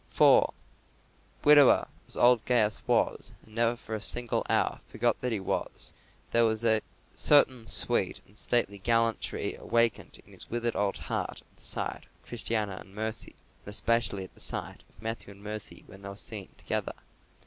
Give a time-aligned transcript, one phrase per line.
[0.09, 0.51] 4.
[1.43, 5.93] Widower as old Gaius was, and never for a single hour forgot that he was,
[6.31, 6.81] there was a
[7.13, 12.27] certain sweet and stately gallantry awakened in his withered old heart at the sight of
[12.27, 16.15] Christiana and Mercy, and especially at the sight of Matthew and Mercy when they were
[16.15, 16.93] seen together.